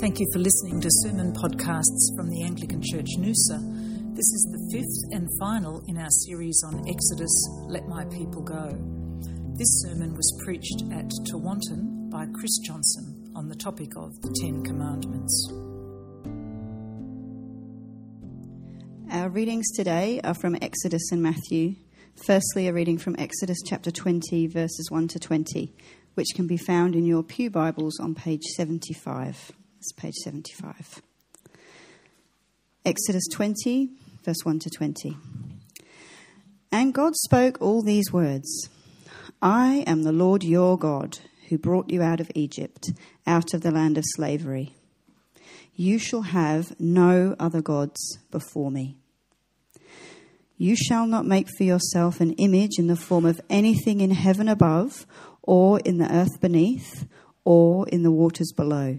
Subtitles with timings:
[0.00, 3.58] Thank you for listening to sermon podcasts from the Anglican Church Noosa.
[4.14, 8.78] This is the fifth and final in our series on Exodus Let My People Go.
[9.56, 14.62] This sermon was preached at Tewantin by Chris Johnson on the topic of the Ten
[14.62, 15.52] Commandments.
[19.10, 21.74] Our readings today are from Exodus and Matthew.
[22.24, 25.74] Firstly, a reading from Exodus chapter 20, verses 1 to 20,
[26.14, 29.50] which can be found in your Pew Bibles on page 75.
[29.78, 31.02] It's page 75.
[32.84, 33.90] Exodus 20,
[34.24, 35.16] verse 1 to 20.
[36.72, 38.68] And God spoke all these words
[39.40, 42.86] I am the Lord your God, who brought you out of Egypt,
[43.24, 44.74] out of the land of slavery.
[45.76, 48.96] You shall have no other gods before me.
[50.56, 54.48] You shall not make for yourself an image in the form of anything in heaven
[54.48, 55.06] above,
[55.40, 57.06] or in the earth beneath,
[57.44, 58.98] or in the waters below.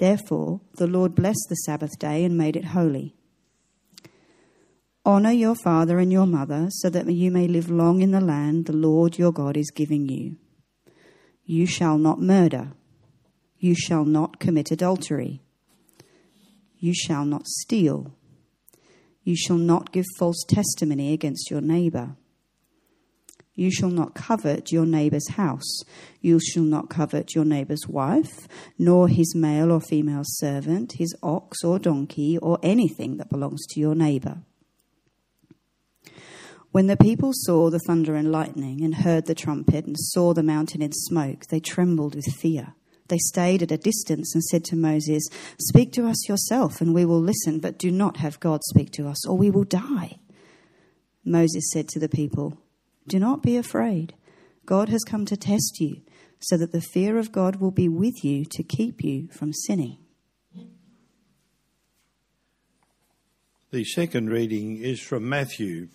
[0.00, 3.14] Therefore, the Lord blessed the Sabbath day and made it holy.
[5.04, 8.64] Honor your father and your mother, so that you may live long in the land
[8.64, 10.36] the Lord your God is giving you.
[11.44, 12.72] You shall not murder.
[13.58, 15.42] You shall not commit adultery.
[16.78, 18.14] You shall not steal.
[19.22, 22.16] You shall not give false testimony against your neighbor.
[23.54, 25.82] You shall not covet your neighbour's house.
[26.20, 31.64] You shall not covet your neighbour's wife, nor his male or female servant, his ox
[31.64, 34.38] or donkey, or anything that belongs to your neighbour.
[36.72, 40.42] When the people saw the thunder and lightning, and heard the trumpet, and saw the
[40.42, 42.74] mountain in smoke, they trembled with fear.
[43.08, 45.28] They stayed at a distance and said to Moses,
[45.58, 49.08] Speak to us yourself, and we will listen, but do not have God speak to
[49.08, 50.20] us, or we will die.
[51.24, 52.56] Moses said to the people,
[53.10, 54.14] do not be afraid.
[54.64, 56.02] God has come to test you,
[56.38, 59.98] so that the fear of God will be with you to keep you from sinning.
[63.72, 65.88] The second reading is from Matthew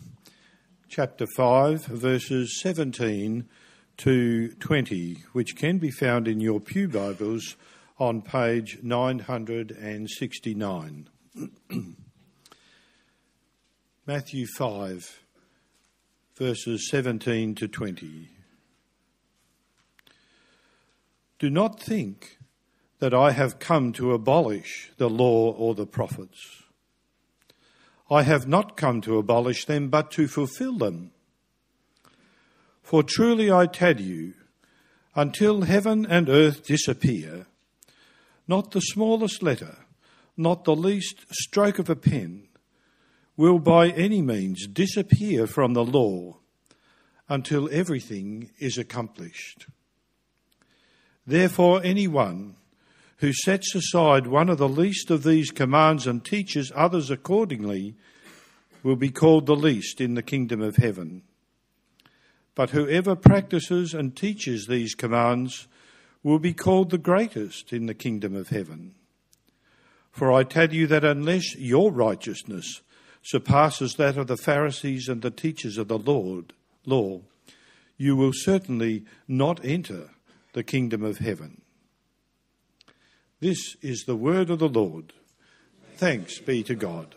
[0.90, 3.48] chapter 5, verses 17
[3.98, 7.56] to 20, which can be found in your Pew Bibles
[7.98, 11.10] on page 969.
[14.06, 15.25] Matthew 5
[16.36, 18.30] verses 17 to 20.
[21.40, 22.38] Do not think
[23.00, 26.64] that I have come to abolish the law or the prophets.
[28.10, 31.12] I have not come to abolish them, but to fulfill them.
[32.84, 34.34] For truly I tell you,
[35.16, 37.48] until heaven and earth disappear,
[38.48, 39.78] not the smallest letter,
[40.38, 42.45] not the least stroke of a pen,
[43.38, 46.38] will by any means disappear from the law
[47.28, 49.68] until everything is accomplished.
[51.26, 52.56] Therefore, anyone
[53.18, 57.96] who sets aside one of the least of these commands and teaches others accordingly
[58.84, 61.24] will be called the least in the kingdom of heaven.
[62.54, 65.68] But whoever practices and teaches these commands
[66.24, 68.96] will be called the greatest in the kingdom of heaven.
[70.12, 72.82] For I tell you that unless your righteousness
[73.26, 76.54] surpasses that of the Pharisees and the teachers of the Lord,
[76.86, 77.22] law,
[77.98, 80.12] you will certainly not enter
[80.54, 81.62] the kingdom of heaven.
[83.40, 85.12] This is the word of the Lord.
[85.96, 87.16] Thanks be to God.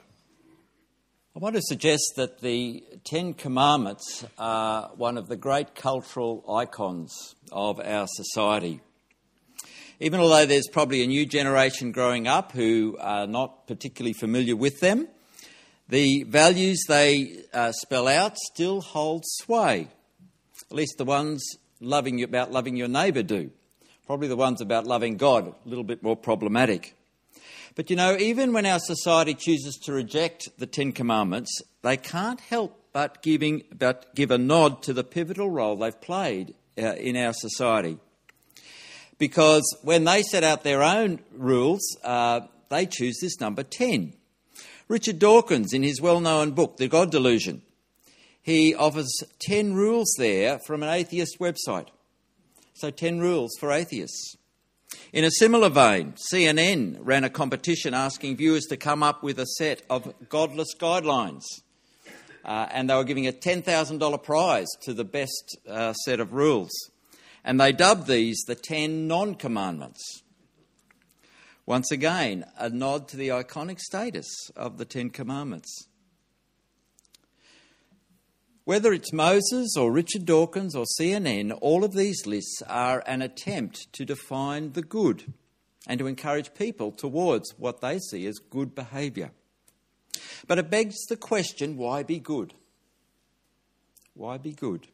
[1.37, 7.37] I want to suggest that the Ten Commandments are one of the great cultural icons
[7.53, 8.81] of our society.
[10.01, 14.81] Even although there's probably a new generation growing up who are not particularly familiar with
[14.81, 15.07] them,
[15.89, 19.89] the values they uh, spell out still hold sway.
[20.71, 21.43] At least the ones
[21.81, 23.51] loving you, about loving your neighbour do.
[24.07, 26.95] Probably the ones about loving God, a little bit more problematic.
[27.75, 32.41] But you know, even when our society chooses to reject the Ten Commandments, they can't
[32.41, 37.17] help but, giving, but give a nod to the pivotal role they've played uh, in
[37.17, 37.99] our society.
[39.19, 44.13] Because when they set out their own rules, uh, they choose this number 10.
[44.89, 47.61] Richard Dawkins, in his well known book, The God Delusion,
[48.41, 51.89] he offers 10 rules there from an atheist website.
[52.73, 54.37] So, 10 rules for atheists.
[55.13, 59.47] In a similar vein, CNN ran a competition asking viewers to come up with a
[59.59, 61.45] set of godless guidelines.
[62.43, 66.71] Uh, and they were giving a $10,000 prize to the best uh, set of rules.
[67.45, 70.23] And they dubbed these the 10 non commandments.
[71.69, 74.27] Once again, a nod to the iconic status
[74.57, 75.87] of the Ten Commandments.
[78.65, 83.93] Whether it's Moses or Richard Dawkins or CNN, all of these lists are an attempt
[83.93, 85.35] to define the good
[85.87, 89.33] and to encourage people towards what they see as good behaviour.
[90.47, 92.55] But it begs the question why be good?
[94.15, 94.87] Why be good?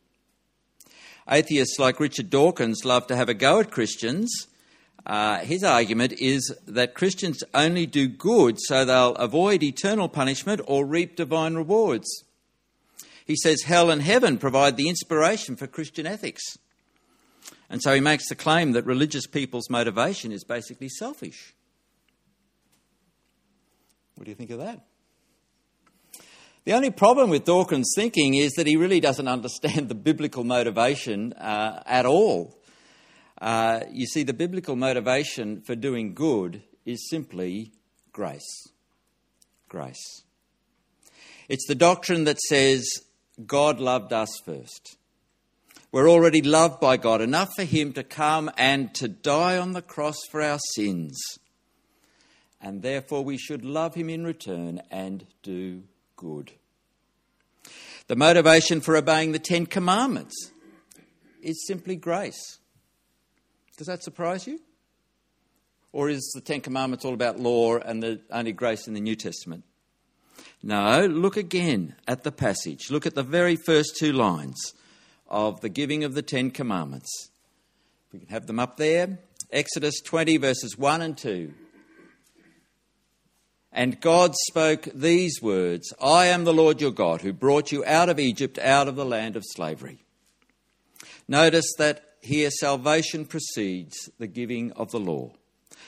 [1.30, 4.48] Atheists like Richard Dawkins love to have a go at Christians
[5.06, 10.86] uh, his argument is that Christians only do good so they'll avoid eternal punishment or
[10.86, 12.24] reap divine rewards.
[13.26, 16.42] He says hell and heaven provide the inspiration for Christian ethics.
[17.68, 21.54] And so he makes the claim that religious people's motivation is basically selfish.
[24.14, 24.80] What do you think of that?
[26.64, 31.34] The only problem with Dawkins' thinking is that he really doesn't understand the biblical motivation
[31.34, 32.58] uh, at all.
[33.40, 37.72] Uh, you see, the biblical motivation for doing good is simply
[38.12, 38.68] grace.
[39.68, 40.22] Grace.
[41.48, 42.86] It's the doctrine that says
[43.44, 44.96] God loved us first.
[45.90, 49.82] We're already loved by God, enough for Him to come and to die on the
[49.82, 51.20] cross for our sins.
[52.60, 55.84] And therefore, we should love Him in return and do
[56.16, 56.52] good.
[58.06, 60.50] The motivation for obeying the Ten Commandments
[61.42, 62.58] is simply grace.
[63.76, 64.60] Does that surprise you?
[65.92, 69.16] Or is the Ten Commandments all about law and the only grace in the New
[69.16, 69.64] Testament?
[70.62, 72.90] No, look again at the passage.
[72.90, 74.72] Look at the very first two lines
[75.28, 77.30] of the giving of the Ten Commandments.
[78.12, 79.18] We can have them up there.
[79.52, 81.52] Exodus 20, verses 1 and 2.
[83.72, 88.08] And God spoke these words I am the Lord your God who brought you out
[88.08, 89.98] of Egypt, out of the land of slavery.
[91.26, 95.32] Notice that here salvation precedes the giving of the law.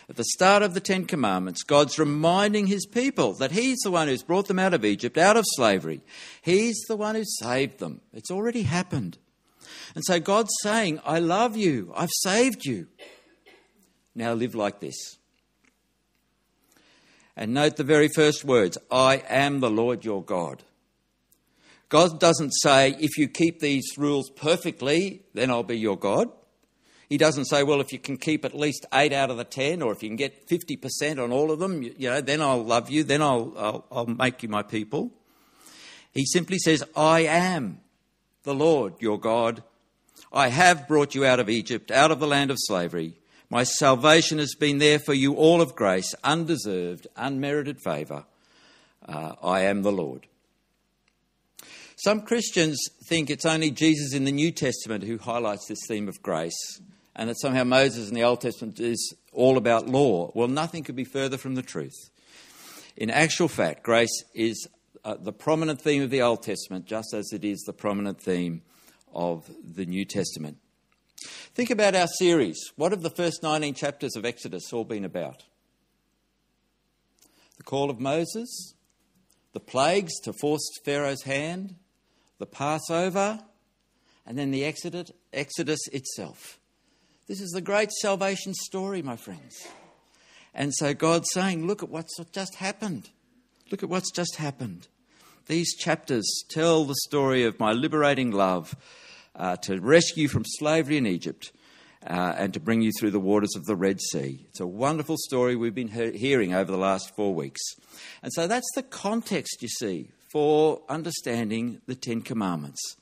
[0.08, 4.06] At the start of the Ten Commandments, God's reminding his people that he's the one
[4.06, 6.02] who's brought them out of Egypt, out of slavery.
[6.42, 8.02] He's the one who saved them.
[8.12, 9.18] It's already happened.
[9.94, 11.92] And so God's saying, I love you.
[11.96, 12.86] I've saved you.
[14.14, 15.16] Now live like this.
[17.36, 20.62] And note the very first words I am the Lord your God.
[21.88, 26.30] God doesn't say, if you keep these rules perfectly, then I'll be your God.
[27.08, 29.80] He doesn't say, well, if you can keep at least eight out of the ten,
[29.80, 32.90] or if you can get 50% on all of them, you know, then I'll love
[32.90, 35.12] you, then I'll, I'll, I'll make you my people.
[36.12, 37.80] He simply says, I am
[38.42, 39.62] the Lord your God.
[40.32, 43.14] I have brought you out of Egypt, out of the land of slavery.
[43.48, 48.24] My salvation has been there for you, all of grace, undeserved, unmerited favour.
[49.06, 50.26] Uh, I am the Lord.
[51.98, 56.22] Some Christians think it's only Jesus in the New Testament who highlights this theme of
[56.22, 56.80] grace,
[57.14, 60.30] and that somehow Moses in the Old Testament is all about law.
[60.34, 62.10] Well, nothing could be further from the truth.
[62.98, 64.68] In actual fact, grace is
[65.06, 68.60] uh, the prominent theme of the Old Testament, just as it is the prominent theme
[69.14, 70.58] of the New Testament.
[71.54, 72.72] Think about our series.
[72.76, 75.44] What have the first 19 chapters of Exodus all been about?
[77.56, 78.74] The call of Moses,
[79.54, 81.76] the plagues to force Pharaoh's hand,
[82.38, 83.40] the Passover,
[84.26, 86.58] and then the Exodus, Exodus itself.
[87.26, 89.66] This is the great salvation story, my friends.
[90.54, 93.10] And so God's saying, Look at what's just happened.
[93.70, 94.88] Look at what's just happened.
[95.46, 98.74] These chapters tell the story of my liberating love
[99.34, 101.52] uh, to rescue from slavery in Egypt
[102.06, 104.44] uh, and to bring you through the waters of the Red Sea.
[104.48, 107.60] It's a wonderful story we've been he- hearing over the last four weeks.
[108.22, 112.96] And so that's the context, you see, for understanding the Ten Commandments.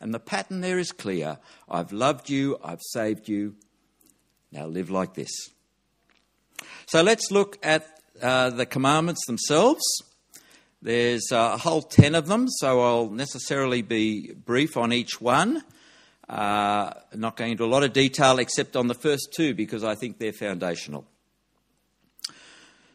[0.00, 3.54] And the pattern there is clear I've loved you, I've saved you.
[4.50, 5.30] Now live like this.
[6.86, 7.86] So let's look at
[8.20, 9.82] uh, the commandments themselves.
[10.82, 15.62] There's a whole ten of them, so I'll necessarily be brief on each one.
[16.28, 19.94] Uh, not going into a lot of detail except on the first two because I
[19.94, 21.06] think they're foundational.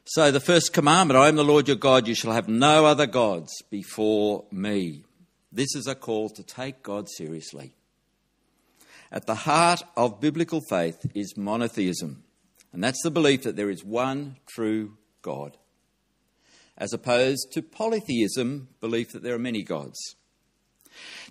[0.10, 3.06] So, the first commandment I am the Lord your God, you shall have no other
[3.06, 5.04] gods before me.
[5.52, 7.74] This is a call to take God seriously.
[9.12, 12.24] At the heart of biblical faith is monotheism,
[12.72, 15.58] and that's the belief that there is one true God,
[16.78, 20.00] as opposed to polytheism, belief that there are many gods.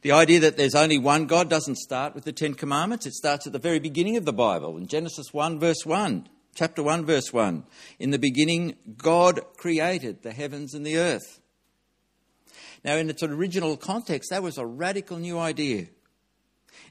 [0.02, 3.47] The idea that there's only one God doesn't start with the Ten Commandments, it starts
[3.47, 7.33] at the very beginning of the Bible, in Genesis 1, verse 1 chapter 1, verse
[7.33, 7.65] 1.
[7.99, 11.41] In the beginning, God created the heavens and the earth.
[12.83, 15.87] Now, in its original context, that was a radical new idea.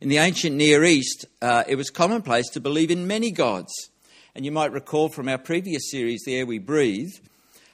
[0.02, 3.74] In the ancient Near East, uh, it was commonplace to believe in many gods.
[4.36, 7.14] And you might recall from our previous series, The Air We Breathe,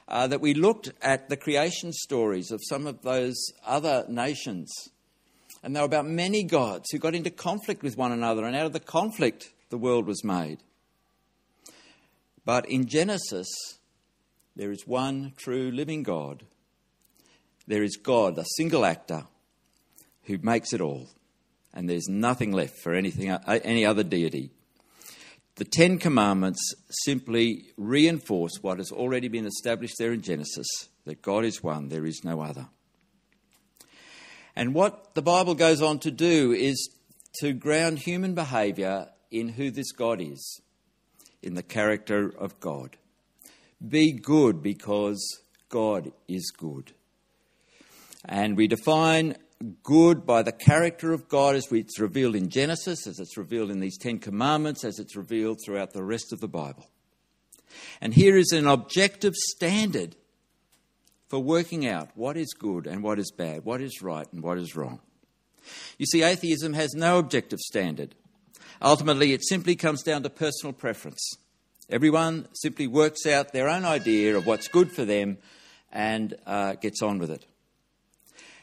[0.08, 4.72] uh, that we looked at the creation stories of some of those other nations.
[5.62, 8.66] And they were about many gods who got into conflict with one another, and out
[8.66, 10.58] of the conflict, the world was made.
[12.44, 13.48] But in Genesis,
[14.56, 16.44] there is one true living God.
[17.66, 19.24] There is God, a single actor,
[20.24, 21.08] who makes it all.
[21.72, 24.50] And there's nothing left for anything, uh, any other deity.
[25.56, 30.66] The Ten Commandments simply reinforce what has already been established there in Genesis
[31.04, 32.68] that God is one, there is no other.
[34.54, 36.90] And what the Bible goes on to do is
[37.40, 40.60] to ground human behaviour in who this God is
[41.42, 42.96] in the character of God.
[43.86, 46.92] Be good because God is good.
[48.24, 49.36] And we define
[49.82, 53.80] good by the character of God as it's revealed in Genesis, as it's revealed in
[53.80, 56.88] these Ten Commandments, as it's revealed throughout the rest of the Bible.
[58.00, 60.16] And here is an objective standard
[61.28, 64.58] for working out what is good and what is bad, what is right and what
[64.58, 65.00] is wrong.
[65.96, 68.14] You see, atheism has no objective standard.
[68.82, 71.36] Ultimately, it simply comes down to personal preference.
[71.88, 75.38] Everyone simply works out their own idea of what's good for them
[75.92, 77.46] and uh, gets on with it.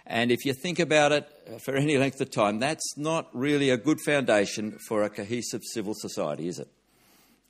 [0.06, 3.78] And if you think about it for any length of time, that's not really a
[3.78, 6.68] good foundation for a cohesive civil society, is it?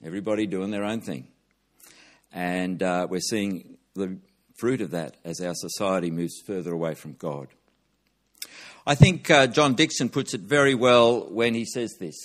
[0.04, 1.28] Everybody doing their own thing.
[2.32, 4.18] And uh, we're seeing the
[4.58, 7.48] fruit of that as our society moves further away from God.
[8.86, 12.16] I think uh, John Dickson puts it very well when he says this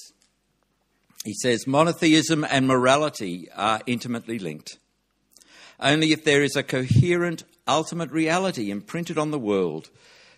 [1.24, 4.78] he says monotheism and morality are intimately linked.
[5.80, 9.90] Only if there is a coherent ultimate reality imprinted on the world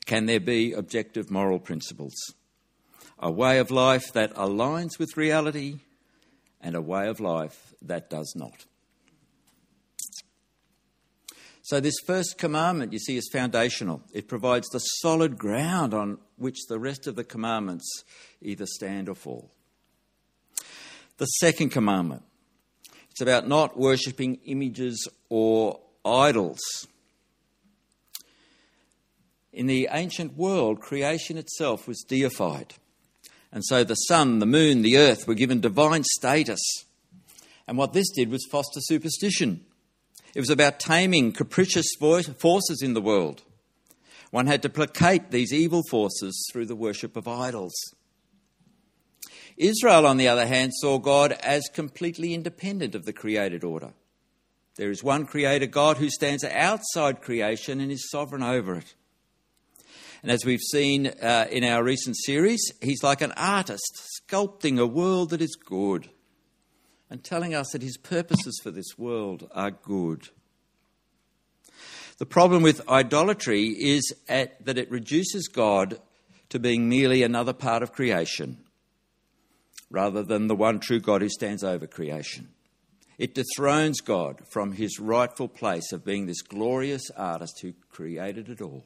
[0.06, 2.14] can there be objective moral principles.
[3.18, 5.80] A way of life that aligns with reality
[6.60, 8.64] and a way of life that does not.
[11.62, 14.00] So, this first commandment, you see, is foundational.
[14.12, 18.04] It provides the solid ground on which the rest of the commandments
[18.40, 19.50] either stand or fall.
[21.18, 22.22] The second commandment
[23.10, 26.60] it's about not worshipping images or idols.
[29.54, 32.74] In the ancient world, creation itself was deified.
[33.50, 36.60] And so the sun, the moon, the earth were given divine status.
[37.66, 39.64] And what this did was foster superstition.
[40.34, 43.42] It was about taming capricious forces in the world.
[44.30, 47.72] One had to placate these evil forces through the worship of idols.
[49.56, 53.92] Israel, on the other hand, saw God as completely independent of the created order.
[54.76, 58.94] There is one creator God who stands outside creation and is sovereign over it.
[60.22, 64.86] And as we've seen uh, in our recent series, he's like an artist sculpting a
[64.86, 66.10] world that is good
[67.08, 70.28] and telling us that his purposes for this world are good.
[72.18, 76.00] The problem with idolatry is at, that it reduces God
[76.48, 78.65] to being merely another part of creation
[79.90, 82.48] rather than the one true God who stands over creation.
[83.18, 88.60] It dethrones God from his rightful place of being this glorious artist who created it
[88.60, 88.84] all.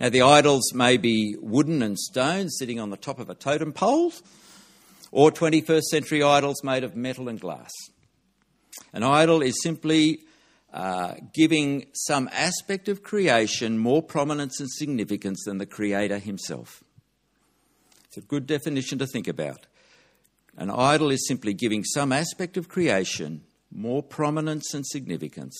[0.00, 3.72] Now, the idols may be wooden and stone sitting on the top of a totem
[3.72, 4.12] pole,
[5.12, 7.70] or 21st century idols made of metal and glass.
[8.92, 10.20] An idol is simply
[10.72, 16.82] uh, giving some aspect of creation more prominence and significance than the Creator himself.
[18.10, 19.68] It's a good definition to think about.
[20.56, 25.56] An idol is simply giving some aspect of creation more prominence and significance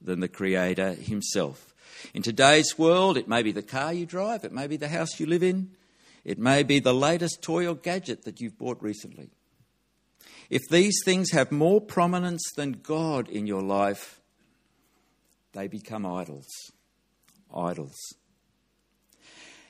[0.00, 1.74] than the Creator Himself.
[2.14, 5.20] In today's world, it may be the car you drive, it may be the house
[5.20, 5.72] you live in,
[6.24, 9.28] it may be the latest toy or gadget that you've bought recently.
[10.48, 14.22] If these things have more prominence than God in your life,
[15.52, 16.48] they become idols.
[17.54, 17.94] Idols.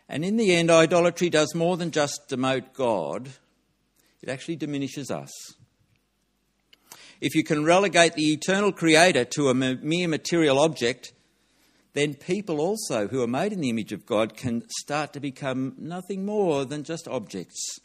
[0.08, 3.28] And in the end, idolatry does more than just demote God,
[4.22, 5.30] it actually diminishes us.
[7.20, 11.12] If you can relegate the eternal creator to a mere material object,
[11.92, 15.74] then people also who are made in the image of God can start to become
[15.78, 17.80] nothing more than just objects.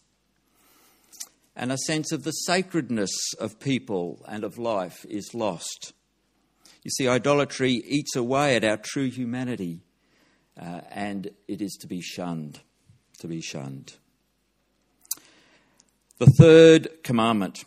[1.56, 5.94] And a sense of the sacredness of people and of life is lost.
[6.84, 9.83] You see, idolatry eats away at our true humanity,
[10.60, 12.60] uh, and it is to be shunned.
[13.20, 13.94] To be shunned.
[16.20, 17.64] The third commandment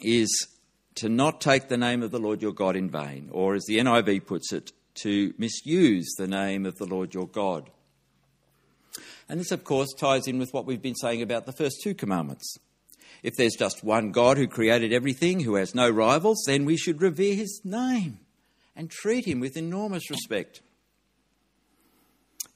[0.00, 0.48] is
[0.96, 3.78] to not take the name of the Lord your God in vain, or as the
[3.78, 7.70] NIV puts it, to misuse the name of the Lord your God.
[9.28, 11.94] And this, of course, ties in with what we've been saying about the first two
[11.94, 12.56] commandments.
[13.22, 17.02] If there's just one God who created everything, who has no rivals, then we should
[17.02, 18.20] revere his name
[18.74, 20.60] and treat him with enormous respect.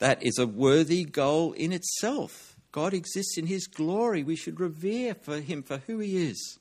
[0.01, 2.57] That is a worthy goal in itself.
[2.73, 4.23] God exists in his glory.
[4.23, 6.59] We should revere for him for who he is.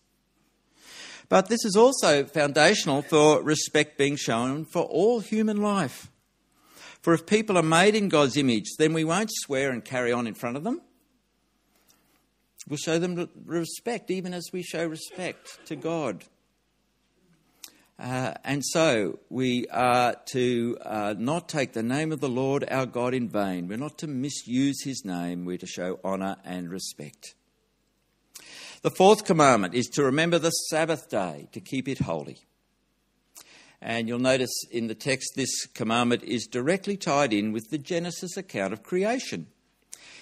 [1.30, 6.12] But this is also foundational for respect being shown for all human life.
[7.02, 10.28] For if people are made in God's image, then we won't swear and carry on
[10.28, 10.82] in front of them.
[12.68, 16.26] We'll show them respect, even as we show respect to God.
[18.00, 22.86] Uh, and so we are to uh, not take the name of the Lord our
[22.86, 23.68] God in vain.
[23.68, 25.44] We're not to misuse his name.
[25.44, 27.36] We're to show honour and respect.
[28.84, 32.38] The fourth commandment is to remember the Sabbath day, to keep it holy.
[33.82, 38.38] And you'll notice in the text this commandment is directly tied in with the Genesis
[38.38, 39.48] account of creation.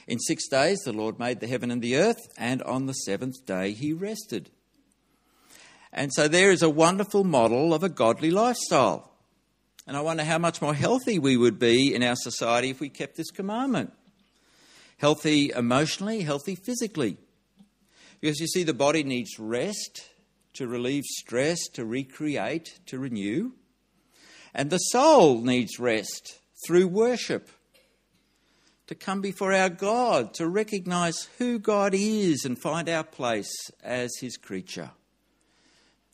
[0.08, 3.46] In six days the Lord made the heaven and the earth, and on the seventh
[3.46, 4.50] day he rested.
[5.94, 9.12] And so there is a wonderful model of a godly lifestyle.
[9.88, 12.89] And I wonder how much more healthy we would be in our society if we
[12.89, 13.94] kept this commandment.
[14.98, 17.17] Healthy emotionally, healthy physically.
[18.20, 20.10] Because you see, the body needs rest
[20.56, 23.51] to relieve stress, to recreate, to renew.
[24.53, 27.50] And the soul needs rest through worship,
[28.88, 34.12] to come before our God, to recognize who God is and find our place as
[34.19, 34.91] His creature.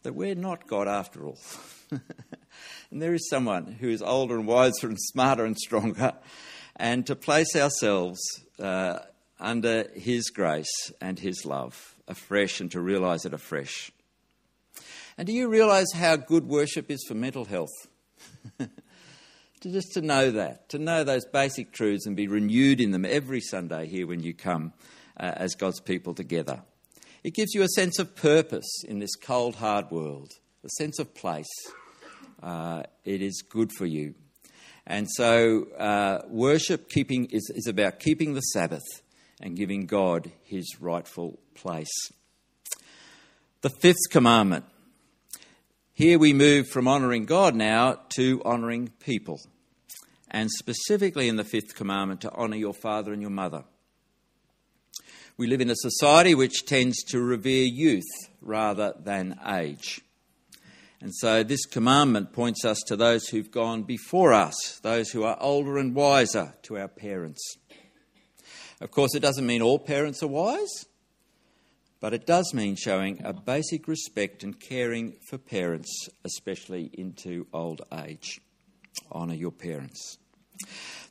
[0.03, 1.39] That we're not God after all.
[1.91, 6.13] and there is someone who is older and wiser and smarter and stronger,
[6.75, 8.19] and to place ourselves
[8.59, 8.99] uh,
[9.39, 13.91] under His grace and His love afresh and to realize it afresh.
[15.17, 17.87] And do you realize how good worship is for mental health?
[18.57, 18.69] to
[19.71, 23.39] just to know that, to know those basic truths and be renewed in them every
[23.39, 24.73] Sunday here when you come
[25.17, 26.61] uh, as God's people together.
[27.23, 30.31] It gives you a sense of purpose in this cold, hard world,
[30.65, 31.47] a sense of place.
[32.41, 34.15] Uh, it is good for you.
[34.85, 38.83] And so, uh, worship keeping is, is about keeping the Sabbath
[39.39, 41.93] and giving God his rightful place.
[43.61, 44.65] The fifth commandment.
[45.93, 49.39] Here we move from honouring God now to honouring people.
[50.29, 53.63] And specifically in the fifth commandment, to honour your father and your mother.
[55.35, 58.03] We live in a society which tends to revere youth
[58.39, 60.01] rather than age.
[61.01, 65.37] And so this commandment points us to those who've gone before us, those who are
[65.41, 67.41] older and wiser, to our parents.
[68.79, 70.85] Of course, it doesn't mean all parents are wise,
[71.99, 75.91] but it does mean showing a basic respect and caring for parents,
[76.23, 78.39] especially into old age.
[79.11, 80.19] Honour your parents.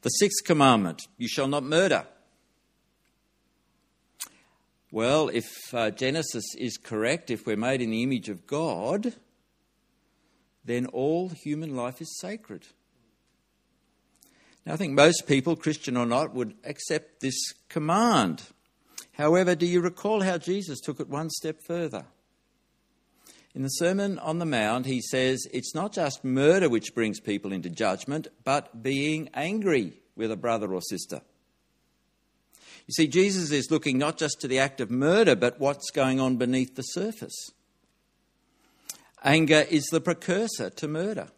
[0.03, 2.07] The sixth commandment you shall not murder.
[4.93, 9.15] Well, if uh, Genesis is correct, if we're made in the image of God,
[10.67, 12.67] then all human life is sacred.
[14.67, 18.43] Now, I think most people, Christian or not, would accept this command.
[19.13, 22.05] However, do you recall how Jesus took it one step further?
[23.55, 27.51] In the Sermon on the Mount, he says it's not just murder which brings people
[27.51, 31.23] into judgment, but being angry with a brother or sister.
[32.87, 36.21] You see, Jesus is looking not just to the act of murder, but what's going
[36.21, 37.51] on beneath the surface.
[39.25, 41.29] Anger is the precursor to murder.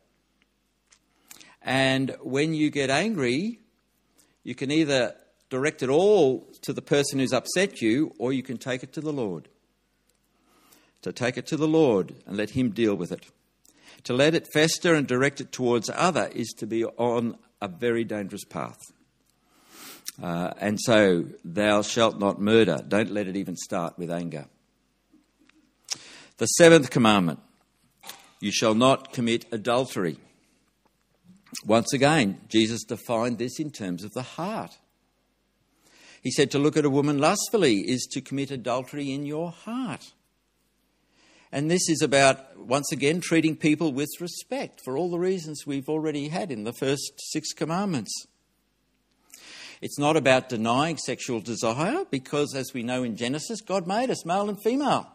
[1.61, 3.59] And when you get angry,
[4.43, 5.15] you can either
[5.51, 9.01] direct it all to the person who's upset you, or you can take it to
[9.01, 9.49] the Lord.
[11.03, 13.27] To take it to the Lord and let Him deal with it.
[14.05, 18.05] To let it fester and direct it towards other is to be on a very
[18.05, 18.79] dangerous path.
[20.23, 22.85] Uh, and so, thou shalt not murder.
[22.87, 24.47] Don't let it even start with anger.
[26.39, 27.41] The seventh commandment
[28.41, 30.19] you shall not commit adultery.
[31.65, 34.77] Once again, Jesus defined this in terms of the heart.
[36.23, 40.13] He said to look at a woman lustfully is to commit adultery in your heart.
[41.53, 45.89] And this is about, once again, treating people with respect for all the reasons we've
[45.89, 48.27] already had in the first six commandments.
[49.85, 54.25] It's not about denying sexual desire because, as we know in Genesis, God made us
[54.25, 55.07] male and female.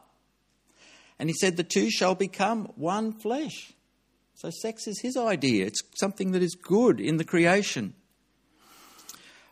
[1.18, 3.74] And He said the two shall become one flesh.
[4.36, 7.96] So, sex is His idea, it's something that is good in the creation.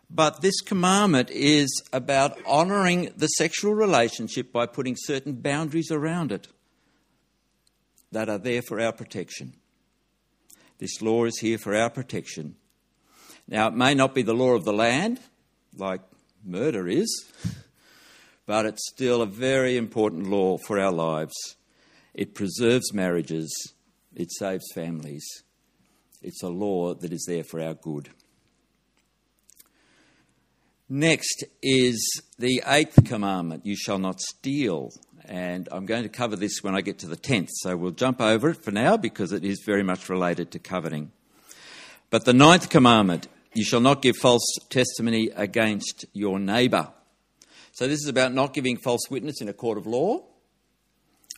[0.07, 6.47] But this commandment is about honouring the sexual relationship by putting certain boundaries around it
[8.11, 9.53] that are there for our protection.
[10.77, 12.55] This law is here for our protection.
[13.47, 15.19] Now, it may not be the law of the land,
[15.75, 16.01] like
[16.43, 17.25] murder is,
[18.45, 21.35] but it's still a very important law for our lives.
[22.13, 23.73] It preserves marriages,
[24.15, 25.25] it saves families.
[26.21, 28.09] It's a law that is there for our good.
[30.89, 34.91] Next is the eighth commandment you shall not steal.
[35.25, 38.21] And I'm going to cover this when I get to the tenth, so we'll jump
[38.21, 41.11] over it for now because it is very much related to coveting.
[42.09, 46.89] But the ninth commandment you shall not give false testimony against your neighbour.
[47.71, 50.25] So this is about not giving false witness in a court of law,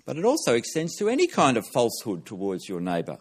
[0.05, 3.19] but it also extends to any kind of falsehood towards your neighbour.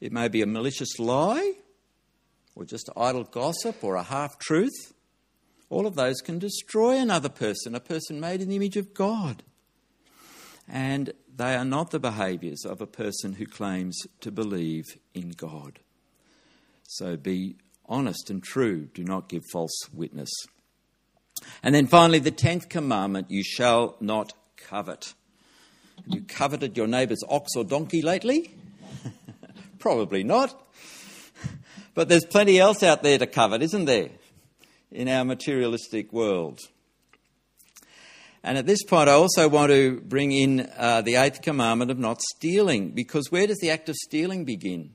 [0.00, 1.52] It may be a malicious lie,
[2.56, 4.92] or just idle gossip, or a half truth.
[5.70, 9.44] All of those can destroy another person, a person made in the image of God.
[10.68, 15.78] And they are not the behaviours of a person who claims to believe in God.
[16.82, 20.30] So be honest and true, do not give false witness.
[21.62, 25.14] And then finally, the tenth commandment you shall not covet.
[25.96, 28.54] Have you coveted your neighbour's ox or donkey lately?
[29.78, 30.62] Probably not.
[31.94, 34.10] But there's plenty else out there to covet, isn't there?
[34.96, 36.60] in our materialistic world.
[38.42, 41.98] And at this point, I also want to bring in uh, the eighth commandment of
[41.98, 44.94] not stealing, because where does the act of stealing begin?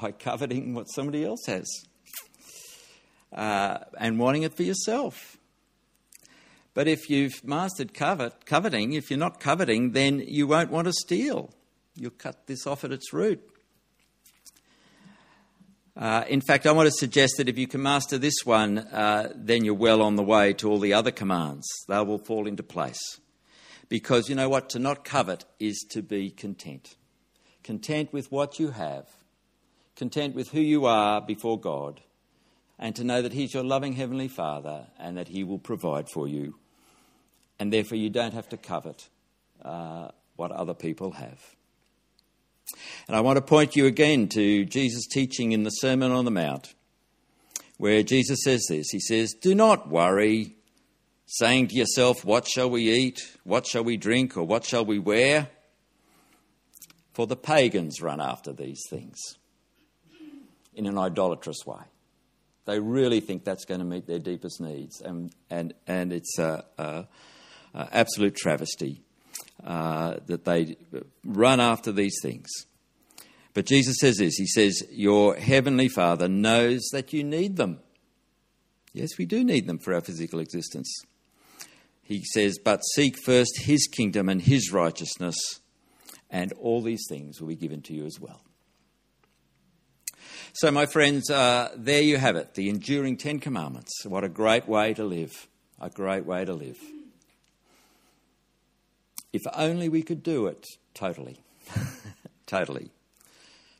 [0.00, 1.66] By coveting what somebody else has
[3.32, 5.36] uh, and wanting it for yourself.
[6.74, 10.92] But if you've mastered covet, coveting, if you're not coveting, then you won't want to
[10.92, 11.50] steal.
[11.94, 13.42] You'll cut this off at its root.
[15.96, 19.32] Uh, in fact, I want to suggest that if you can master this one, uh,
[19.34, 21.66] then you're well on the way to all the other commands.
[21.88, 23.00] They will fall into place.
[23.88, 24.68] Because you know what?
[24.70, 26.96] To not covet is to be content.
[27.64, 29.06] Content with what you have,
[29.96, 32.00] content with who you are before God,
[32.78, 36.28] and to know that He's your loving Heavenly Father and that He will provide for
[36.28, 36.56] you.
[37.58, 39.08] And therefore, you don't have to covet
[39.64, 41.40] uh, what other people have.
[43.08, 46.30] And I want to point you again to Jesus' teaching in the Sermon on the
[46.30, 46.74] Mount,
[47.78, 50.56] where Jesus says this He says, Do not worry,
[51.24, 53.20] saying to yourself, What shall we eat?
[53.44, 54.36] What shall we drink?
[54.36, 55.48] Or what shall we wear?
[57.14, 59.16] For the pagans run after these things
[60.76, 61.82] in an idolatrous way.
[62.66, 67.06] They really think that's going to meet their deepest needs, and, and, and it's an
[67.74, 69.02] absolute travesty
[69.64, 70.76] uh, that they
[71.24, 72.48] run after these things.
[73.54, 77.80] But Jesus says this He says, Your heavenly Father knows that you need them.
[78.92, 80.92] Yes, we do need them for our physical existence.
[82.02, 85.36] He says, But seek first His kingdom and His righteousness,
[86.30, 88.42] and all these things will be given to you as well.
[90.58, 94.06] So, my friends, uh, there you have it the enduring Ten Commandments.
[94.06, 95.48] What a great way to live!
[95.82, 96.78] A great way to live.
[99.34, 100.64] If only we could do it
[100.94, 101.40] totally.
[102.46, 102.88] totally.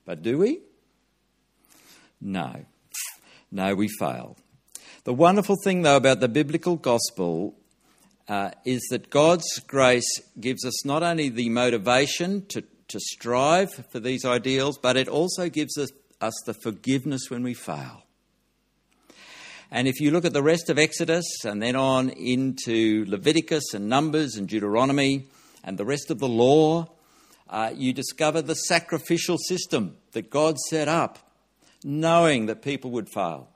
[0.05, 0.61] But do we?
[2.21, 2.67] No.
[3.51, 4.37] No, we fail.
[5.05, 7.55] The wonderful thing, though, about the biblical gospel
[8.29, 13.99] uh, is that God's grace gives us not only the motivation to, to strive for
[13.99, 15.89] these ideals, but it also gives us,
[16.21, 18.03] us the forgiveness when we fail.
[19.71, 23.89] And if you look at the rest of Exodus and then on into Leviticus and
[23.89, 25.27] Numbers and Deuteronomy,
[25.65, 26.89] and the rest of the law,
[27.51, 31.19] uh, you discover the sacrificial system that God set up,
[31.85, 33.49] knowing that people would fail,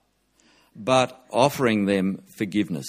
[0.75, 2.89] but offering them forgiveness.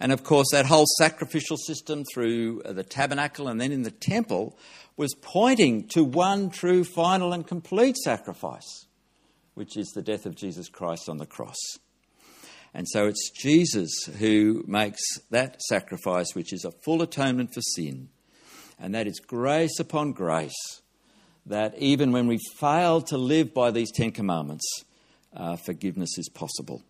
[0.00, 4.56] And of course, that whole sacrificial system through the tabernacle and then in the temple
[4.96, 8.86] was pointing to one true, final, and complete sacrifice,
[9.54, 11.58] which is the death of Jesus Christ on the cross.
[12.72, 18.08] And so it's Jesus who makes that sacrifice, which is a full atonement for sin.
[18.80, 20.80] And that is grace upon grace,
[21.46, 24.66] that even when we fail to live by these Ten Commandments,
[25.36, 26.82] uh, forgiveness is possible.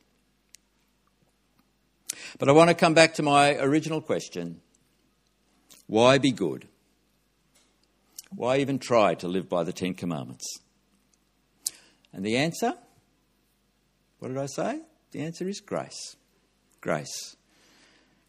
[2.39, 4.61] But I want to come back to my original question
[5.87, 6.69] why be good?
[8.31, 10.59] Why even try to live by the Ten Commandments?
[12.13, 12.75] And the answer?
[14.19, 14.81] What did I say?
[15.13, 16.17] The answer is grace.
[16.81, 17.37] Grace.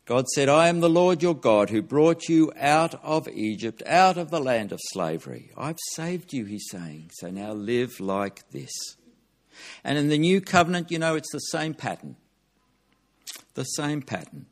[0.05, 4.17] God said, I am the Lord your God who brought you out of Egypt, out
[4.17, 5.51] of the land of slavery.
[5.58, 8.71] I've saved you, he's saying, so now live like this.
[9.84, 12.17] And in the new covenant, you know, it's the same pattern.
[13.56, 14.46] The same pattern.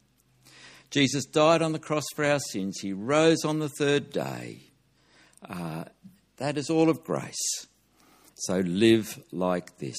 [0.89, 4.60] Jesus died on the cross for our sins, he rose on the third day.
[5.48, 5.86] Uh,
[6.38, 7.68] that is all of grace.
[8.36, 9.98] So live like this.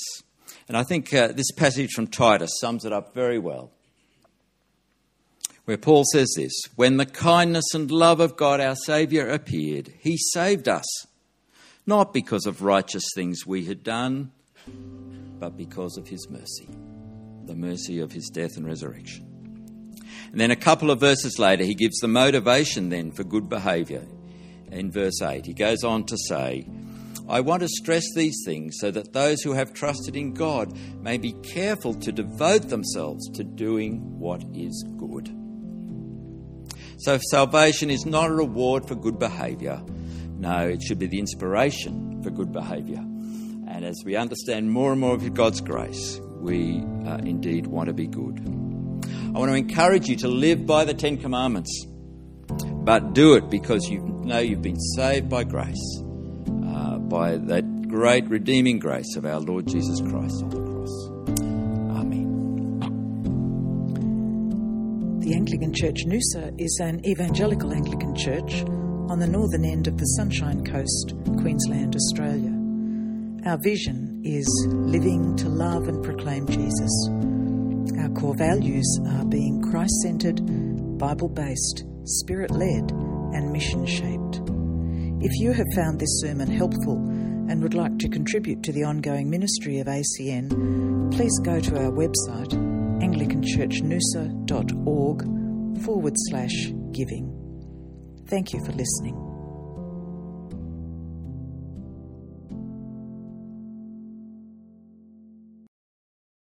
[0.69, 3.71] And I think uh, this passage from Titus sums it up very well
[5.65, 10.17] where Paul says this When the kindness and love of God our Saviour appeared, he
[10.17, 10.87] saved us,
[11.87, 14.33] not because of righteous things we had done,
[15.39, 16.69] but because of his mercy,
[17.47, 19.31] the mercy of his death and resurrection.
[20.33, 24.05] And then a couple of verses later, he gives the motivation then for good behaviour.
[24.71, 26.67] In verse 8, he goes on to say,
[27.29, 31.17] I want to stress these things so that those who have trusted in God may
[31.17, 35.35] be careful to devote themselves to doing what is good.
[36.99, 39.83] So salvation is not a reward for good behaviour.
[40.37, 42.99] No, it should be the inspiration for good behaviour.
[42.99, 47.95] And as we understand more and more of God's grace, we uh, indeed want to
[47.95, 48.39] be good.
[49.35, 51.87] I want to encourage you to live by the Ten Commandments,
[52.85, 56.03] but do it because you know you've been saved by grace,
[56.67, 61.11] uh, by that great redeeming grace of our Lord Jesus Christ on the cross.
[61.99, 62.79] Amen.
[65.21, 68.63] The Anglican Church Noosa is an evangelical Anglican church
[69.09, 72.53] on the northern end of the Sunshine Coast, Queensland, Australia.
[73.47, 76.91] Our vision is living to love and proclaim Jesus.
[77.99, 80.41] Our core values are being Christ centred,
[80.99, 82.91] Bible based, Spirit led,
[83.35, 84.41] and mission shaped.
[85.23, 86.97] If you have found this sermon helpful
[87.49, 91.93] and would like to contribute to the ongoing ministry of ACN, please go to our
[91.93, 92.55] website
[93.03, 97.31] anglicanchurchnoosa.org forward slash giving.
[98.27, 99.34] Thank you for listening.